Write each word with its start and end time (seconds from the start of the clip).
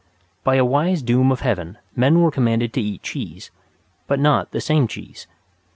By 0.43 0.55
a 0.55 0.65
wise 0.65 1.03
doom 1.03 1.31
of 1.31 1.41
heaven 1.41 1.77
men 1.95 2.21
were 2.23 2.31
commanded 2.31 2.73
to 2.73 2.81
eat 2.81 3.03
cheese, 3.03 3.51
but 4.07 4.19
not 4.19 4.49
the 4.49 4.59
same 4.59 4.87
cheese. 4.87 5.27